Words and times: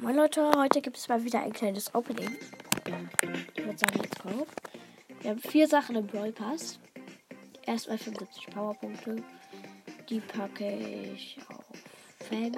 Moin 0.00 0.14
Leute, 0.14 0.48
heute 0.56 0.80
gibt 0.80 0.96
es 0.96 1.08
mal 1.08 1.24
wieder 1.24 1.42
ein 1.42 1.52
kleines 1.52 1.92
Opening. 1.92 2.36
Ich 3.56 3.64
würde 3.64 3.78
sagen, 3.78 3.98
let's 3.98 4.22
go. 4.22 4.46
Wir 5.20 5.30
haben 5.30 5.40
vier 5.40 5.66
Sachen 5.66 5.96
im 5.96 6.06
Brawl 6.06 6.30
Pass. 6.30 6.78
Erstmal 7.66 7.98
75 7.98 8.46
Powerpunkte. 8.46 9.16
Die 10.08 10.20
packe 10.20 10.70
ich 10.70 11.36
auf 11.48 11.64
Fan. 12.28 12.52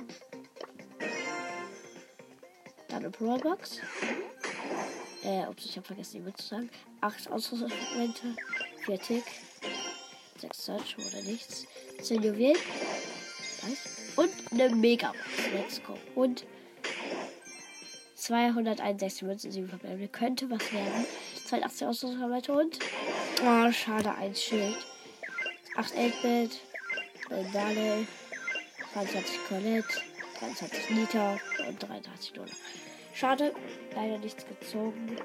Dann 2.88 2.98
eine 2.98 3.08
Brawlbox. 3.08 3.80
Äh, 5.24 5.46
ups, 5.48 5.64
ich 5.64 5.76
habe 5.78 5.86
vergessen, 5.86 6.18
die 6.18 6.20
mitzusagen. 6.20 6.70
Acht 7.00 7.30
Ausrüstungsmomente. 7.30 8.36
Vier 8.84 9.00
Tick. 9.00 9.24
Sechs 10.36 10.66
Search 10.66 10.94
oder 10.98 11.22
nichts. 11.22 11.66
Zehn 12.02 12.22
Juwelen. 12.22 12.58
Nice. 13.62 14.12
Und 14.16 14.30
eine 14.52 14.74
Megabox. 14.76 15.18
Let's 15.54 15.82
go. 15.82 15.96
Und 16.14 16.44
261 18.20 19.22
Münzen, 19.22 19.50
7 19.50 19.68
Verbleibende. 19.68 20.08
Könnte 20.08 20.50
was 20.50 20.72
werden. 20.72 21.06
82 21.46 21.86
Ausrüstungsmomente 21.86 22.52
und. 22.52 22.78
Oh, 23.42 23.72
schade, 23.72 24.14
ein 24.14 24.34
Schild. 24.34 24.76
8 25.76 25.94
8-Bit. 25.94 26.60
Dale. 27.52 28.06
22 28.92 29.38
Colette. 29.48 30.02
23 30.38 30.90
Nita 30.90 31.38
und 31.66 31.82
83 31.82 32.32
Dollar. 32.32 32.50
Schade, 33.14 33.54
leider 33.94 34.18
nichts 34.18 34.44
gezogen. 34.46 35.16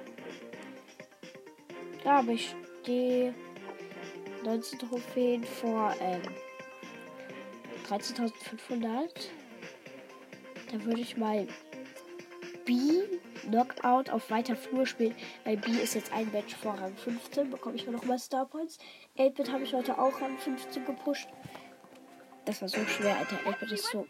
Da 2.03 2.17
habe 2.17 2.33
ich 2.33 2.55
die 2.85 3.33
19 4.43 4.79
Trophäen 4.79 5.43
vor 5.43 5.95
ähm, 5.99 6.21
13.500. 7.89 9.09
Da 10.71 10.83
würde 10.83 11.01
ich 11.01 11.17
mal 11.17 11.47
B 12.65 12.73
Knockout 13.43 14.09
auf 14.09 14.29
weiter 14.31 14.55
Flur 14.55 14.85
spielen, 14.85 15.15
weil 15.43 15.57
B 15.57 15.71
ist 15.71 15.95
jetzt 15.95 16.11
ein 16.11 16.31
Match 16.31 16.55
vor 16.55 16.73
Rang 16.73 16.95
15. 16.95 17.51
Bekomme 17.51 17.75
ich 17.75 17.85
noch 17.87 18.03
mal 18.05 18.17
Star 18.19 18.45
Points. 18.45 18.79
8-Bit 19.17 19.51
habe 19.51 19.63
ich 19.63 19.73
heute 19.73 19.97
auch 19.97 20.19
Rang 20.19 20.37
15 20.37 20.85
gepusht. 20.85 21.27
Das 22.45 22.61
war 22.61 22.69
so 22.69 22.83
schwer, 22.85 23.15
Alter. 23.17 23.37
8-Bit 23.47 23.71
ist 23.71 23.91
so. 23.91 24.07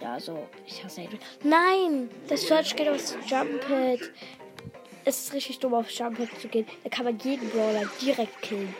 Ja, 0.00 0.20
so. 0.20 0.46
Ich 0.66 0.84
hasse 0.84 1.02
8-Bit. 1.02 1.20
Nein! 1.42 2.10
Das 2.28 2.46
Search 2.46 2.74
geht 2.76 2.88
aufs 2.88 3.16
Jump-Pit. 3.26 4.12
Es 5.04 5.24
ist 5.24 5.32
richtig 5.32 5.60
dumm, 5.60 5.74
aufs 5.74 5.96
Jump-Pit 5.96 6.40
zu 6.40 6.48
gehen. 6.48 6.66
Da 6.82 6.90
kann 6.90 7.04
man 7.04 7.18
jeden 7.18 7.48
Brawler 7.50 7.88
direkt 8.00 8.42
killen. 8.42 8.74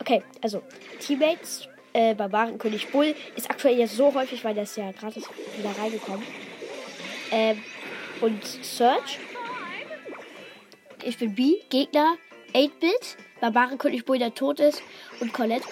Okay, 0.00 0.22
also. 0.42 0.62
Teammates. 1.00 1.68
Äh, 1.94 2.14
Barbarenkönig 2.14 2.90
Bull 2.92 3.14
ist 3.34 3.50
aktuell 3.50 3.78
jetzt 3.78 3.96
so 3.96 4.12
häufig, 4.12 4.44
weil 4.44 4.54
der 4.54 4.64
ist 4.64 4.76
ja 4.76 4.92
gratis 4.92 5.24
wieder 5.56 5.70
reingekommen. 5.80 6.22
Ähm, 7.30 7.62
und 8.20 8.44
Search. 8.44 9.18
Ich 11.04 11.18
bin 11.18 11.34
B, 11.34 11.56
Gegner, 11.70 12.16
8-Bit, 12.54 13.16
Barbarenkönig 13.40 14.04
Bull, 14.04 14.18
der 14.18 14.34
tot 14.34 14.60
ist 14.60 14.82
und 15.20 15.32
Colette. 15.32 15.66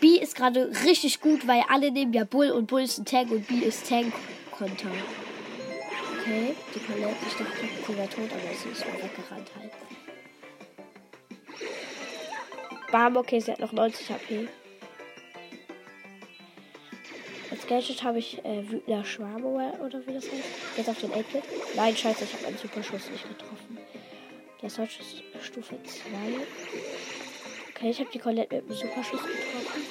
B 0.00 0.18
ist 0.18 0.36
gerade 0.36 0.70
richtig 0.84 1.20
gut, 1.20 1.46
weil 1.46 1.62
alle 1.68 1.90
nehmen 1.90 2.12
ja 2.12 2.24
Bull 2.24 2.50
und 2.50 2.66
Bull 2.66 2.82
ist 2.82 2.98
ein 2.98 3.06
Tank 3.06 3.30
und 3.30 3.46
B 3.48 3.54
ist 3.54 3.88
Tank-Konter. 3.88 4.90
Okay, 6.20 6.54
die 6.74 6.80
Colette, 6.80 7.16
ich 7.26 7.34
dachte, 7.34 7.52
sie 7.86 7.96
wäre 7.96 8.08
tot, 8.08 8.30
aber 8.30 8.54
sie 8.54 8.68
ist 8.68 8.86
mal 8.86 8.94
weggerannt 8.94 9.50
halt. 9.58 9.72
Bam, 12.92 13.16
okay, 13.16 13.40
sie 13.40 13.52
hat 13.52 13.60
noch 13.60 13.72
90 13.72 14.10
HP. 14.10 14.48
Als 17.56 17.66
Gadget 17.66 18.02
habe 18.02 18.18
ich 18.18 18.44
äh, 18.44 18.70
wütender 18.70 19.02
Schwarm 19.02 19.42
oder 19.46 20.06
wie 20.06 20.12
das 20.12 20.26
heißt. 20.26 20.44
Jetzt 20.76 20.90
auf 20.90 21.00
den 21.00 21.10
8-Bit. 21.10 21.42
Nein, 21.74 21.96
scheiße, 21.96 22.24
ich 22.24 22.34
habe 22.34 22.48
einen 22.48 22.58
Superschuss 22.58 23.08
nicht 23.10 23.26
getroffen. 23.26 23.78
Der 24.60 24.68
Search 24.68 24.98
Stufe 25.40 25.74
2. 25.82 26.10
Okay, 27.70 27.90
ich 27.90 27.98
habe 27.98 28.10
die 28.12 28.18
Colette 28.18 28.56
mit 28.56 28.64
einem 28.66 28.74
Superschuss 28.74 29.22
getroffen. 29.22 29.86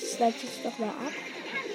Slide 0.00 0.34
jetzt 0.42 0.64
nochmal 0.64 0.88
ab. 0.88 1.12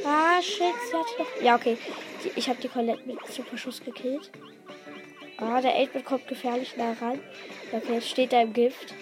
Ah, 0.04 0.42
shit, 0.42 0.58
sie 0.90 0.98
hat 0.98 1.20
noch. 1.20 1.42
Ja, 1.44 1.56
okay. 1.56 1.78
Die, 2.24 2.32
ich 2.36 2.50
habe 2.50 2.60
die 2.60 2.68
Colette 2.68 3.06
mit 3.06 3.20
Superschuss 3.28 3.84
gekillt. 3.84 4.32
Ah, 5.38 5.62
der 5.62 5.76
8-Bit 5.76 6.06
kommt 6.06 6.28
gefährlich 6.28 6.76
nah 6.76 6.94
ran. 6.94 7.20
Okay, 7.72 7.94
jetzt 7.94 8.10
steht 8.10 8.34
er 8.34 8.42
im 8.42 8.54
Gift. 8.54 8.96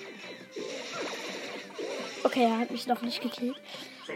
Okay, 2.25 2.43
er 2.43 2.59
hat 2.59 2.71
mich 2.71 2.85
noch 2.85 3.01
nicht 3.01 3.21
gekillt. 3.21 3.55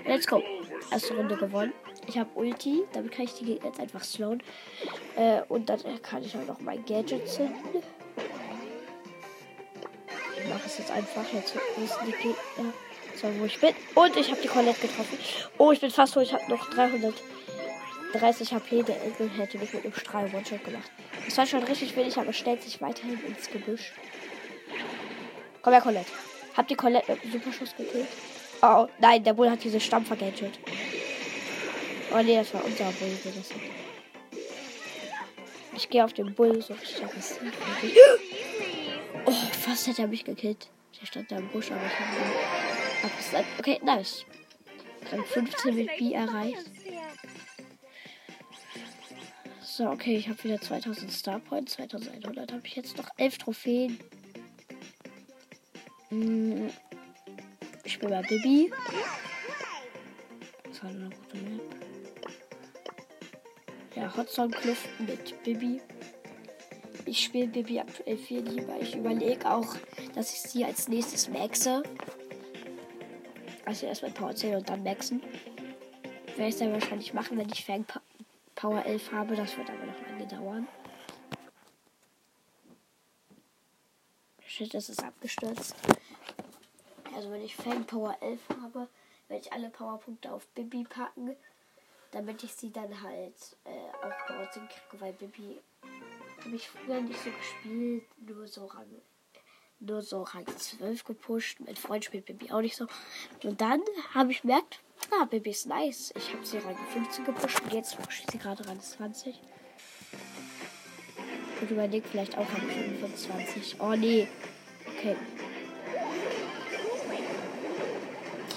Let's 0.05 0.27
go. 0.27 0.43
Erste 0.91 1.15
Runde 1.15 1.35
gewonnen. 1.35 1.73
Ich 2.07 2.17
habe 2.17 2.29
Ulti, 2.35 2.83
damit 2.93 3.11
kann 3.11 3.25
ich 3.25 3.33
die 3.33 3.45
Gegner 3.45 3.67
jetzt 3.67 3.79
einfach 3.79 4.03
slowen. 4.03 4.41
Äh, 5.15 5.41
und 5.49 5.69
dann 5.69 5.79
kann 6.01 6.23
ich 6.23 6.35
auch 6.35 6.45
noch 6.45 6.59
mein 6.59 6.83
Gadget 6.85 7.27
zünden. 7.27 7.83
Ich 10.37 10.49
mache 10.49 10.65
es 10.65 10.77
jetzt 10.77 10.91
einfach. 10.91 11.25
Jetzt 11.33 11.55
wissen 11.77 11.99
die 12.07 12.11
Gegner 12.13 12.73
so, 13.15 13.27
wo 13.39 13.45
ich 13.45 13.59
bin. 13.59 13.75
Und 13.95 14.15
ich 14.15 14.31
habe 14.31 14.41
die 14.41 14.47
Colette 14.47 14.87
getroffen. 14.87 15.17
Oh, 15.57 15.71
ich 15.71 15.81
bin 15.81 15.91
fast 15.91 16.15
hoch. 16.15 16.21
Ich 16.21 16.33
habe 16.33 16.49
noch 16.49 16.69
330 16.69 18.53
HP. 18.53 18.83
Der 18.83 19.01
Engel 19.03 19.29
hätte 19.37 19.57
mich 19.57 19.73
mit 19.73 19.83
einem 19.83 19.93
Strahl 19.93 20.25
One-Shot 20.33 20.63
gemacht. 20.63 20.89
Das 21.25 21.37
war 21.37 21.45
schon 21.45 21.63
richtig 21.63 21.95
wenig, 21.95 22.17
aber 22.17 22.33
stellt 22.33 22.63
sich 22.63 22.81
weiterhin 22.81 23.19
ins 23.25 23.49
Gebüsch. 23.51 23.93
Komm 25.61 25.73
her, 25.73 25.81
Colette. 25.81 26.09
Hab 26.55 26.67
die 26.67 26.75
Colette 26.75 27.11
mit 27.11 27.21
einem 27.21 27.31
Superschuss 27.33 27.75
gekillt. 27.75 28.07
Oh, 28.61 28.87
nein, 28.99 29.23
der 29.23 29.33
Bull 29.33 29.49
hat 29.49 29.63
diese 29.63 29.79
Stampfer 29.79 30.15
gadget. 30.15 30.59
Oh 32.11 32.21
nee, 32.21 32.35
das 32.35 32.53
war 32.53 32.63
unser 32.65 32.91
Bull. 32.91 33.17
Das 33.23 33.51
hat. 33.51 33.61
Ich 35.75 35.89
gehe 35.89 36.03
auf 36.03 36.11
den 36.11 36.33
Bull 36.33 36.61
so 36.61 36.73
richtig 36.73 37.03
aggressiv. 37.03 37.39
Oh, 39.25 39.31
fast 39.31 39.87
hätte 39.87 40.01
er 40.01 40.07
mich 40.07 40.25
gekillt. 40.25 40.67
Der 40.99 41.05
stand 41.05 41.31
da 41.31 41.37
im 41.37 41.47
Busch, 41.49 41.71
aber 41.71 41.85
ich 41.85 41.99
habe 41.99 42.15
ihn 42.17 43.05
abgesagt. 43.05 43.47
Okay, 43.59 43.79
nice. 43.83 44.25
Dann 45.09 45.23
15 45.23 45.75
mit 45.75 45.97
B 45.97 46.13
erreicht. 46.13 46.65
So, 49.61 49.87
okay, 49.89 50.17
ich 50.17 50.27
habe 50.27 50.43
wieder 50.43 50.59
2000 50.59 51.09
Star 51.09 51.39
Points. 51.39 51.73
2100 51.73 52.51
habe 52.51 52.67
ich 52.67 52.75
jetzt 52.75 52.97
noch 52.97 53.07
11 53.15 53.37
Trophäen. 53.37 53.99
Hm, 56.09 56.69
ich 57.89 57.95
spiele 57.95 58.21
bei 58.21 58.21
Bibi. 58.21 58.71
Das 60.63 60.83
war 60.83 60.91
eine 60.91 61.09
gute 61.09 61.37
Map. 61.37 61.61
Ja, 63.95 64.15
Hotzone 64.15 64.51
Kluft 64.51 64.87
mit 64.99 65.43
Bibi. 65.43 65.81
Ich 67.05 67.23
spiele 67.23 67.47
Bibi 67.47 67.79
aktuell 67.79 68.17
viel 68.17 68.41
lieber. 68.41 68.79
Ich 68.79 68.95
überlege 68.95 69.49
auch, 69.49 69.75
dass 70.13 70.31
ich 70.31 70.41
sie 70.41 70.63
als 70.63 70.87
nächstes 70.87 71.29
maxe. 71.29 71.81
Also 73.65 73.87
erstmal 73.87 74.11
Power 74.11 74.35
10 74.35 74.57
und 74.57 74.69
dann 74.69 74.83
maxen. 74.83 75.23
Werde 76.35 76.49
ich 76.49 76.57
dann 76.57 76.71
wahrscheinlich 76.71 77.15
machen, 77.15 77.39
wenn 77.39 77.49
ich 77.49 77.65
Fang 77.65 77.85
Power 78.53 78.85
11 78.85 79.11
habe. 79.11 79.35
Das 79.35 79.57
wird 79.57 79.67
aber 79.67 79.85
noch 79.87 80.01
lange 80.07 80.27
dauern. 80.27 80.67
Shit, 84.45 84.75
das 84.75 84.89
ist 84.89 85.03
abgestürzt. 85.03 85.75
Also 87.19 87.31
wenn 87.31 87.43
ich 87.43 87.53
Fang 87.53 87.83
Power 87.83 88.15
11 88.21 88.39
habe, 88.61 88.87
werde 89.27 89.43
ich 89.45 89.51
alle 89.51 89.69
Powerpunkte 89.69 90.31
auf 90.31 90.47
Bibi 90.55 90.85
packen, 90.85 91.35
damit 92.11 92.41
ich 92.45 92.53
sie 92.53 92.71
dann 92.71 93.01
halt 93.01 93.33
äh, 93.65 94.05
auch 94.05 94.25
Power 94.25 94.49
10 94.49 94.63
kriege, 94.69 95.01
weil 95.01 95.11
Bibi 95.11 95.59
habe 96.45 96.55
ich 96.55 96.69
früher 96.69 97.01
nicht 97.01 97.19
so 97.21 97.29
gespielt, 97.29 98.05
nur 98.25 98.47
so 98.47 98.67
Rang, 98.67 98.87
nur 99.81 100.01
so 100.01 100.23
Rang 100.23 100.47
12 100.47 101.03
gepusht. 101.03 101.59
Mein 101.59 101.75
Freund 101.75 102.05
spielt 102.05 102.25
Bibi 102.25 102.53
auch 102.53 102.61
nicht 102.61 102.77
so. 102.77 102.87
Und 103.43 103.59
dann 103.59 103.81
habe 104.13 104.31
ich 104.31 104.43
gemerkt, 104.43 104.79
ah, 105.11 105.25
Bibi 105.25 105.49
ist 105.49 105.65
nice. 105.65 106.13
Ich 106.15 106.33
habe 106.33 106.45
sie 106.45 106.59
Rang 106.59 106.77
15 106.93 107.25
gepusht 107.25 107.61
und 107.63 107.73
jetzt 107.73 107.97
pushe 108.01 108.23
ich 108.23 108.31
sie 108.31 108.37
gerade 108.37 108.65
Rang 108.65 108.79
20. 108.79 109.37
Und 111.59 111.69
überlege 111.69 112.07
vielleicht 112.07 112.37
auch 112.37 112.47
Rang 112.49 112.69
25. 112.69 113.75
Oh 113.81 113.93
nee. 113.97 114.25
Okay. 114.87 115.17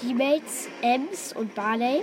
Teammates, 0.03 0.67
Ems 0.81 1.31
und 1.31 1.55
Barley. 1.55 2.01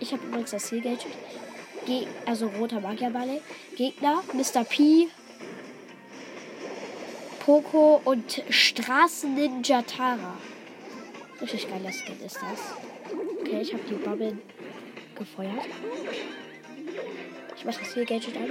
Ich 0.00 0.12
habe 0.12 0.26
übrigens 0.26 0.50
das. 0.50 0.70
Ge 0.70 2.06
also 2.26 2.48
roter 2.58 2.80
Magier 2.80 3.10
Barley. 3.10 3.40
Gegner, 3.76 4.24
Mr. 4.32 4.64
P, 4.64 5.06
Poco 7.38 8.00
und 8.04 8.42
Straßen 8.48 9.32
Ninja 9.32 9.82
Tara. 9.82 10.36
Richtig 11.40 11.68
geiler 11.68 11.92
Skin 11.92 12.20
ist 12.24 12.36
das. 12.36 12.74
Okay, 13.40 13.60
ich 13.60 13.72
habe 13.72 13.82
die 13.88 13.94
Bubble 13.94 14.38
gefeuert. 15.14 15.66
Ich 17.56 17.64
mache 17.64 17.78
das 17.80 17.92
Ziel 17.92 18.04
Gadget 18.06 18.36
an. 18.36 18.50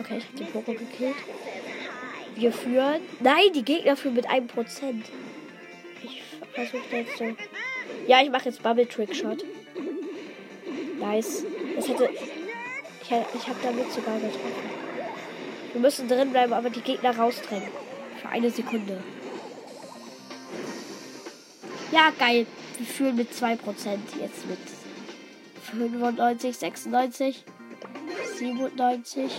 Okay, 0.00 0.18
ich 0.18 0.24
habe 0.26 0.36
den 0.36 0.46
Poco 0.48 0.72
gekillt. 0.72 1.16
Wir 2.36 2.52
führen. 2.52 3.00
Nein, 3.20 3.52
die 3.54 3.64
Gegner 3.64 3.96
führen 3.96 4.14
mit 4.14 4.28
einem 4.28 4.46
Prozent. 4.46 5.06
Ich 6.02 6.22
versuche 6.52 6.96
jetzt 6.96 7.18
so 7.18 7.24
Ja, 8.06 8.22
ich 8.22 8.30
mache 8.30 8.46
jetzt 8.46 8.62
Bubble 8.62 8.88
Trick 8.88 9.14
Shot. 9.14 9.44
Nice. 10.98 11.44
Das 11.76 11.88
hätte. 11.88 12.08
Ich, 12.12 13.10
ich 13.10 13.48
habe 13.48 13.58
damit 13.62 13.92
sogar 13.92 14.16
getroffen. 14.16 14.84
Wir 15.72 15.80
müssen 15.80 16.08
drin 16.08 16.30
bleiben, 16.30 16.52
aber 16.52 16.70
die 16.70 16.80
Gegner 16.80 17.16
rausdrängen. 17.16 17.68
Für 18.20 18.28
eine 18.28 18.50
Sekunde. 18.50 19.02
Ja, 21.92 22.12
geil. 22.18 22.46
Wir 22.78 22.86
führen 22.86 23.16
mit 23.16 23.30
2% 23.32 23.58
jetzt 24.20 24.46
mit 24.48 24.58
95, 25.62 26.56
96, 26.56 27.44
97, 28.36 29.32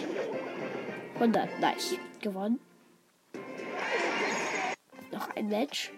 100. 1.15 1.59
Nice. 1.59 1.95
Gewonnen. 2.21 2.59
Ein 5.36 5.48
Match. 5.48 5.92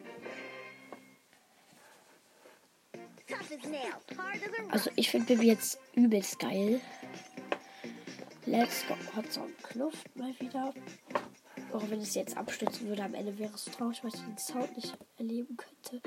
Also 4.72 4.90
ich 4.96 5.10
finde 5.10 5.28
Bibi 5.28 5.48
jetzt 5.48 5.80
übelst 5.94 6.40
geil. 6.40 6.82
Let's 8.46 8.86
go. 8.88 8.96
Hat 9.16 9.32
so 9.32 9.42
eine 9.42 9.52
Kluft 9.64 10.16
mal 10.16 10.34
wieder. 10.40 10.74
Auch 11.74 11.90
wenn 11.90 12.00
es 12.00 12.16
jetzt 12.16 12.38
abstürzen 12.38 12.88
würde, 12.88 13.04
am 13.04 13.14
Ende 13.14 13.38
wäre 13.38 13.54
es 13.54 13.66
traurig, 13.66 14.04
weil 14.04 14.14
ich 14.14 14.22
den 14.22 14.38
Sound 14.38 14.76
nicht 14.76 14.98
erleben 15.18 15.58
könnte. 15.58 16.02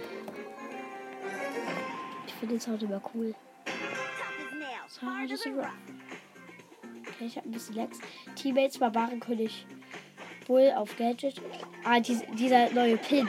Ich 2.27 2.33
finde 2.35 2.55
den 2.55 2.61
Sound 2.61 2.83
immer 2.83 3.03
cool. 3.15 3.35
Okay, 7.09 7.27
ich 7.27 7.37
habe 7.37 7.49
ein 7.49 7.53
bisschen 7.53 7.77
Lags. 7.77 7.99
Teammates 8.35 8.79
Barbarenkönig 8.79 9.67
Bull 10.51 10.73
auf 10.77 10.97
Gadget. 10.97 11.41
Ah, 11.85 12.01
dies, 12.01 12.25
dieser 12.37 12.71
neue 12.73 12.97
Pin. 12.97 13.29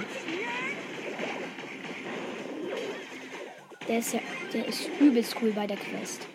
Der 3.88 4.00
ist 4.00 4.14
ja, 4.14 4.22
der 4.52 4.66
ist 4.66 4.90
übelst 5.00 5.36
cool 5.40 5.52
bei 5.52 5.68
der 5.68 5.78
Quest. 5.78 6.26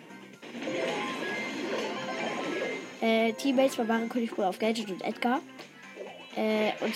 Äh, 3.00 3.33
Teammates 3.33 3.77
waren 3.79 4.09
König 4.09 4.38
wohl 4.38 4.44
auf 4.44 4.61
Gadget 4.61 4.88
und 4.88 5.03
Edgar. 5.03 5.41
Äh, 6.37 6.71
und 6.81 6.94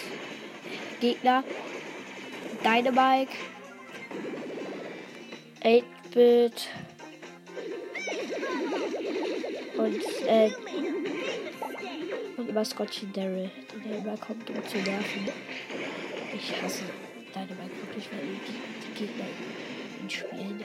Gegner 1.00 1.42
Dynamike, 2.62 3.32
8-Bit 5.64 6.68
und 9.76 10.26
äh, 10.28 10.50
und 12.40 12.54
Maskottchen 12.54 13.12
Daryl, 13.12 13.50
der 13.84 13.98
immer 13.98 14.16
kommt, 14.16 14.48
um 14.48 14.66
zu 14.66 14.78
nerven. 14.78 15.28
Ich 16.34 16.62
hasse 16.62 16.84
Dynamike 17.34 17.76
wirklich, 17.82 18.08
weil 18.10 18.20
die, 18.46 18.86
die 18.86 18.98
Gegner 18.98 19.24
ihn 20.02 20.10
spielen. 20.10 20.64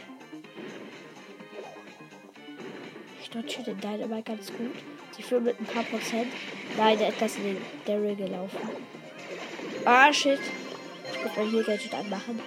Ich 3.21 3.29
dodge 3.29 3.63
den 3.63 3.79
Dynamite 3.79 4.23
ganz 4.23 4.47
gut. 4.47 4.71
Sie 5.15 5.23
führen 5.23 5.43
mit 5.43 5.59
ein 5.59 5.65
paar 5.65 5.83
Prozent. 5.83 6.27
Nein, 6.77 6.97
der 6.97 7.09
ist 7.09 7.21
das 7.21 7.35
in 7.37 7.43
den 7.43 7.57
Daryl 7.85 8.15
gelaufen. 8.15 8.57
Ah, 9.83 10.11
shit. 10.13 10.39
Ich 11.11 11.23
muss 11.23 11.35
mal 11.35 11.45
hier 11.45 11.63
Gadget 11.63 11.93
anmachen. 11.93 12.39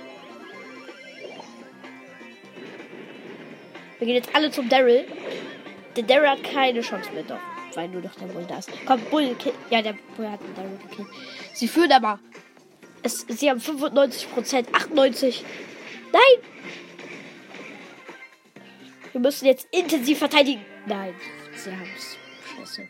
Wir 3.99 4.07
gehen 4.07 4.17
jetzt 4.17 4.35
alle 4.35 4.51
zum 4.51 4.69
Daryl. 4.69 5.07
Der 5.97 6.05
Daryl 6.05 6.31
hat 6.31 6.45
keine 6.45 6.81
Chance 6.81 7.11
mehr 7.13 7.25
doch. 7.25 7.58
Weil 7.75 7.89
nur 7.89 8.03
noch 8.03 8.15
der 8.15 8.27
Bull 8.27 8.45
da 8.49 8.59
ist. 8.59 8.71
Komm, 8.87 9.01
Bull, 9.11 9.35
kill. 9.37 9.53
Ja, 9.71 9.83
der 9.83 9.95
Bull 10.17 10.29
hat 10.29 10.41
den 10.41 10.55
Daryl 10.55 10.79
gekillt. 10.89 11.09
Sie 11.55 11.69
führen 11.69 11.93
aber. 11.93 12.19
Es, 13.03 13.27
sie 13.29 13.51
haben 13.51 13.61
95%, 13.61 14.27
98%. 14.71 15.43
Nein! 16.13 16.23
Wir 19.13 19.21
müssen 19.21 19.47
jetzt 19.47 19.69
intensiv 19.71 20.19
verteidigen. 20.19 20.65
Nein, 20.87 21.15
sie 21.55 21.71
haben 21.71 21.89
es. 21.97 22.17
Scheiße. 22.57 22.89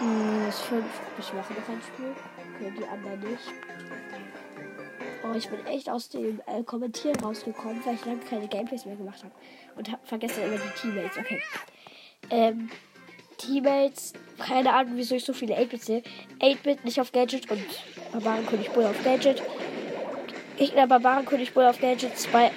Hm, 0.00 0.42
das 0.46 0.60
fünf. 0.62 0.86
Ich 1.18 1.32
mache 1.32 1.52
noch 1.52 1.68
ein 1.68 1.82
Spiel. 1.82 2.14
Okay, 2.56 2.72
die 2.78 2.84
anderen 2.84 3.20
nicht. 3.20 3.44
Oh, 5.22 5.34
ich 5.36 5.48
bin 5.48 5.64
echt 5.66 5.90
aus 5.90 6.08
dem 6.08 6.40
äh, 6.46 6.62
Kommentieren 6.62 7.16
rausgekommen, 7.20 7.84
weil 7.84 7.94
ich 7.94 8.04
lange 8.06 8.20
keine 8.20 8.48
Gameplays 8.48 8.86
mehr 8.86 8.96
gemacht 8.96 9.22
habe. 9.22 9.34
Und 9.76 9.92
hab 9.92 10.06
vergessen 10.08 10.44
immer 10.44 10.56
die 10.56 10.80
Teammates. 10.80 11.18
Okay. 11.18 11.42
Ähm, 12.30 12.70
Teammates, 13.40 14.12
keine 14.38 14.72
Ahnung, 14.72 14.92
wieso 14.96 15.14
ich 15.14 15.24
so 15.24 15.32
viele 15.32 15.56
8-Bits 15.56 15.86
sehe. 15.86 16.02
8-Bit 16.40 16.84
nicht 16.84 17.00
auf 17.00 17.12
Gadget 17.12 17.50
und 17.50 17.64
Barbarenkönig 18.12 18.70
Bull 18.70 18.84
auf 18.84 19.02
Gadget. 19.04 19.42
Gegner 20.56 20.86
Barbarenkönig 20.86 21.52
Bull 21.54 21.64
auf 21.64 21.80
Gadget. 21.80 22.18
Spy 22.18 22.50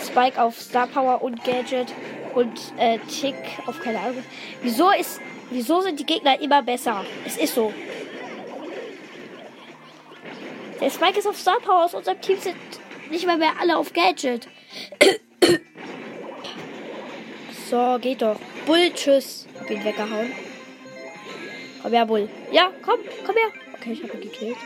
Spike 0.00 0.40
auf 0.40 0.60
Star 0.60 0.86
Power 0.86 1.22
und 1.22 1.42
Gadget. 1.44 1.92
Und 2.34 2.58
äh, 2.78 2.98
Tick 3.08 3.34
auf 3.66 3.80
keine 3.80 3.98
Ahnung. 3.98 4.22
Wieso 4.62 4.90
ist. 4.90 5.20
Wieso 5.50 5.80
sind 5.80 5.98
die 5.98 6.06
Gegner 6.06 6.40
immer 6.40 6.62
besser? 6.62 7.04
Es 7.26 7.36
ist 7.36 7.54
so. 7.56 7.72
Der 10.80 10.90
Spike 10.90 11.18
ist 11.18 11.26
auf 11.26 11.38
Star 11.38 11.58
Power. 11.60 11.84
Aus 11.84 11.94
unserem 11.94 12.20
Team 12.20 12.38
sind 12.38 12.56
nicht 13.10 13.26
mal 13.26 13.36
mehr 13.36 13.52
alle 13.60 13.76
auf 13.76 13.92
Gadget. 13.92 14.46
so, 17.68 17.98
geht 18.00 18.22
doch. 18.22 18.38
Bull, 18.66 18.90
tschüss. 18.94 19.46
Hab 19.58 19.70
ihn 19.70 19.84
weggehauen. 19.84 20.32
Komm 21.82 21.92
her, 21.92 22.06
Bull. 22.06 22.28
Ja, 22.52 22.70
komm, 22.82 23.00
komm 23.24 23.36
her. 23.36 23.48
Okay, 23.74 23.92
ich 23.92 24.02
habe 24.02 24.12
ihn 24.14 24.20
gekillt. 24.20 24.56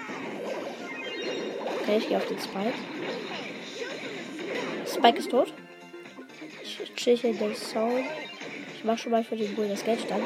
Okay, 1.82 1.98
ich 1.98 2.08
gehe 2.08 2.16
auf 2.16 2.26
den 2.26 2.38
Spike. 2.38 2.74
Spike 4.86 5.18
ist 5.18 5.30
tot. 5.30 5.52
Ich 6.62 6.94
chill 6.96 7.16
hier 7.16 7.32
den 7.34 7.54
Sound. 7.54 8.04
Ich 8.74 8.84
mach 8.84 8.98
schon 8.98 9.12
mal 9.12 9.22
für 9.22 9.36
den 9.36 9.54
Bull 9.54 9.68
das 9.68 9.84
Geld 9.84 10.00
dann. 10.08 10.22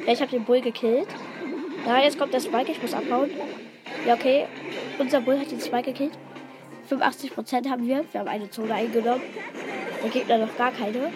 Okay, 0.00 0.12
ich 0.12 0.20
habe 0.20 0.30
den 0.30 0.44
Bull 0.44 0.60
gekillt. 0.60 1.08
Ja, 1.86 2.00
jetzt 2.00 2.18
kommt 2.18 2.32
der 2.32 2.40
Spike. 2.40 2.70
Ich 2.70 2.80
muss 2.80 2.94
abhauen. 2.94 3.30
Ja, 4.06 4.14
okay. 4.14 4.46
Unser 4.98 5.20
Bull 5.20 5.38
hat 5.38 5.50
den 5.50 5.60
Spike 5.60 5.92
gekillt. 5.92 6.12
85% 6.90 7.68
haben 7.68 7.86
wir. 7.86 8.04
Wir 8.10 8.20
haben 8.20 8.28
eine 8.28 8.50
Zone 8.50 8.74
eingenommen. 8.74 9.22
Der 10.02 10.10
Gegner 10.10 10.38
noch 10.38 10.56
gar 10.56 10.72
keine. 10.72 11.12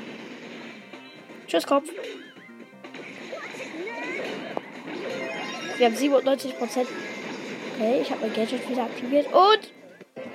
Tschüss, 1.46 1.66
Kopf. 1.66 1.88
Wir 5.76 5.86
haben 5.86 5.94
97%. 5.96 6.86
Okay, 7.74 8.00
ich 8.02 8.10
habe 8.10 8.20
mein 8.20 8.34
Gadget 8.34 8.68
wieder 8.68 8.84
aktiviert. 8.84 9.26
Und 9.32 9.72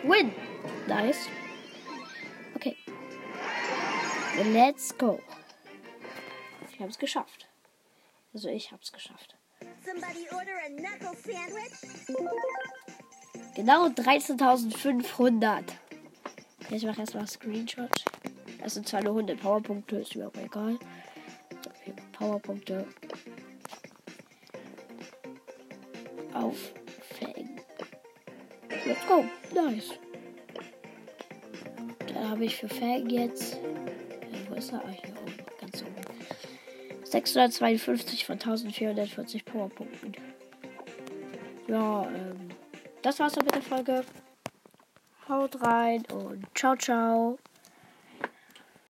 win. 0.04 0.34
Nice. 0.88 1.28
Okay. 2.56 2.76
Let's 4.52 4.98
go. 4.98 5.20
Ich 6.72 6.80
habe 6.80 6.90
es 6.90 7.00
geschafft. 7.00 7.48
Also 8.34 8.50
ich 8.50 8.72
habe 8.72 8.82
es 8.84 8.92
geschafft. 8.92 9.36
Genau 13.56 13.88
13.500. 13.88 15.64
Okay, 16.62 16.76
ich 16.76 16.86
mache 16.86 17.00
erstmal 17.02 17.28
Screenshot. 17.28 18.06
Das 18.62 18.74
sind 18.74 18.88
zwar 18.88 19.02
nur 19.02 19.14
100 19.14 19.40
Powerpunkte, 19.40 19.98
ist 19.98 20.16
mir 20.16 20.28
auch 20.28 20.44
egal. 20.44 20.78
Okay, 21.66 21.94
Powerpunkte. 22.12 22.86
Auf 26.34 26.74
Fang. 27.20 27.60
Let's 28.86 29.08
go. 29.08 29.26
Nice. 29.54 29.92
Dann 32.14 32.30
habe 32.30 32.46
ich 32.46 32.56
für 32.56 32.70
Fang 32.70 33.10
jetzt. 33.10 33.58
Wo 34.48 34.56
ist 34.56 34.72
er? 34.72 34.84
Ah, 34.84 34.90
hier 34.90 35.14
oben. 35.22 35.34
Ganz 35.60 35.82
oben. 35.82 35.96
652 37.04 38.26
von 38.26 38.34
1440 38.34 39.46
Powerpunkten. 39.46 40.14
Ja, 41.68 42.08
ähm, 42.08 42.50
das 43.02 43.20
war's 43.20 43.34
dann 43.34 43.46
mit 43.46 43.56
der 43.56 43.62
Folge. 43.62 44.04
Haut 45.28 45.62
rein 45.62 46.04
und 46.12 46.46
ciao, 46.56 46.76
ciao. 46.76 47.38